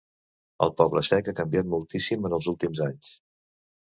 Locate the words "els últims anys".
2.39-3.13